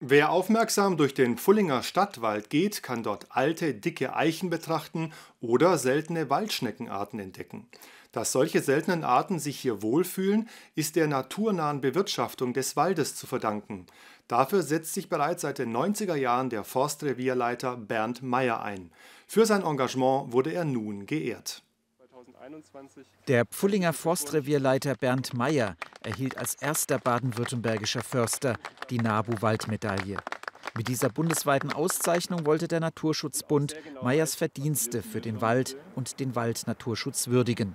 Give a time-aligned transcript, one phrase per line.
[0.00, 6.30] Wer aufmerksam durch den Pfullinger Stadtwald geht, kann dort alte, dicke Eichen betrachten oder seltene
[6.30, 7.66] Waldschneckenarten entdecken.
[8.12, 13.86] Dass solche seltenen Arten sich hier wohlfühlen, ist der naturnahen Bewirtschaftung des Waldes zu verdanken.
[14.28, 18.92] Dafür setzt sich bereits seit den 90er Jahren der Forstrevierleiter Bernd Meyer ein.
[19.26, 21.64] Für sein Engagement wurde er nun geehrt.
[23.26, 28.58] Der Pfullinger Forstrevierleiter Bernd Meyer erhielt als erster baden-württembergischer Förster
[28.90, 30.18] die NABU-Waldmedaille.
[30.76, 37.28] Mit dieser bundesweiten Auszeichnung wollte der Naturschutzbund Meyers Verdienste für den Wald und den Waldnaturschutz
[37.28, 37.74] würdigen.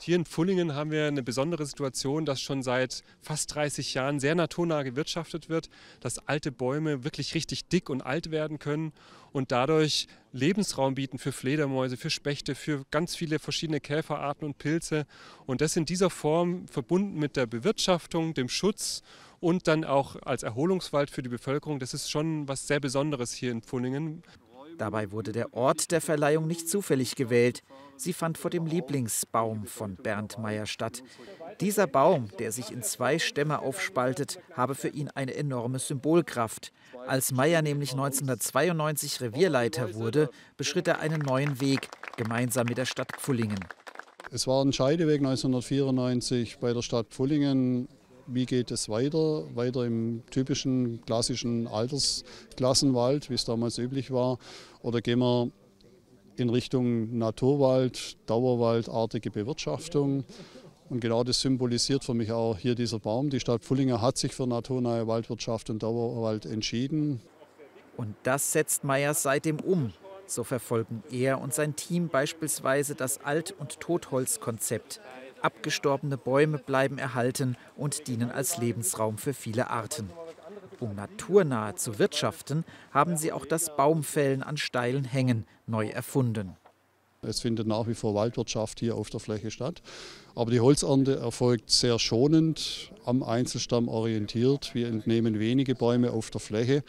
[0.00, 4.34] Hier in Pfullingen haben wir eine besondere Situation, dass schon seit fast 30 Jahren sehr
[4.34, 8.92] naturnah gewirtschaftet wird, dass alte Bäume wirklich richtig dick und alt werden können
[9.32, 15.06] und dadurch Lebensraum bieten für Fledermäuse, für Spechte, für ganz viele verschiedene Käferarten und Pilze.
[15.46, 19.02] Und das in dieser Form verbunden mit der Bewirtschaftung, dem Schutz
[19.38, 23.52] und dann auch als Erholungswald für die Bevölkerung, das ist schon was sehr Besonderes hier
[23.52, 24.22] in Pfullingen.
[24.76, 27.62] Dabei wurde der Ort der Verleihung nicht zufällig gewählt.
[27.96, 31.04] Sie fand vor dem Lieblingsbaum von Bernd Meyer statt.
[31.60, 36.72] Dieser Baum, der sich in zwei Stämme aufspaltet, habe für ihn eine enorme Symbolkraft.
[37.06, 43.12] Als Meyer nämlich 1992 Revierleiter wurde, beschritt er einen neuen Weg, gemeinsam mit der Stadt
[43.18, 43.60] Pfullingen.
[44.30, 47.88] Es war ein Scheideweg 1994 bei der Stadt Pfullingen
[48.26, 54.38] wie geht es weiter, weiter im typischen klassischen Altersklassenwald, wie es damals üblich war,
[54.82, 55.50] oder gehen wir
[56.36, 60.24] in Richtung Naturwald, Dauerwaldartige Bewirtschaftung.
[60.94, 63.28] Und genau das symbolisiert für mich auch hier dieser Baum.
[63.28, 67.20] Die Stadt Pfullinger hat sich für naturnahe Waldwirtschaft und Dauerwald entschieden.
[67.96, 69.92] Und das setzt Meyers seitdem um.
[70.28, 75.00] So verfolgen er und sein Team beispielsweise das Alt- und Totholzkonzept.
[75.42, 80.10] Abgestorbene Bäume bleiben erhalten und dienen als Lebensraum für viele Arten.
[80.78, 86.54] Um naturnah zu wirtschaften, haben sie auch das Baumfällen an steilen Hängen neu erfunden.
[87.24, 89.82] Es findet nach wie vor Waldwirtschaft hier auf der Fläche statt.
[90.34, 94.74] Aber die Holzernte erfolgt sehr schonend, am Einzelstamm orientiert.
[94.74, 96.82] Wir entnehmen wenige Bäume auf der Fläche.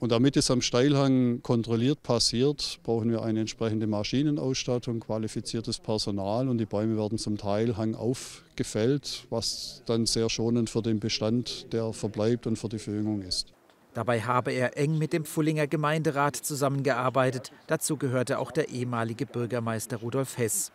[0.00, 6.58] Und damit es am Steilhang kontrolliert passiert, brauchen wir eine entsprechende Maschinenausstattung, qualifiziertes Personal und
[6.58, 11.92] die Bäume werden zum Teil hangauf gefällt, was dann sehr schonend für den Bestand, der
[11.92, 13.57] verbleibt und für die Verjüngung ist.
[13.94, 17.52] Dabei habe er eng mit dem Pfullinger Gemeinderat zusammengearbeitet.
[17.66, 20.72] Dazu gehörte auch der ehemalige Bürgermeister Rudolf Hess.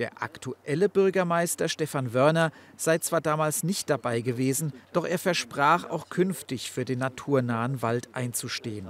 [0.00, 6.08] Der aktuelle Bürgermeister Stefan Wörner sei zwar damals nicht dabei gewesen, doch er versprach auch
[6.08, 8.88] künftig für den naturnahen Wald einzustehen.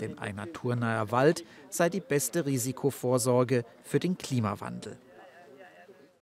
[0.00, 4.96] Denn ein naturnaher Wald sei die beste Risikovorsorge für den Klimawandel.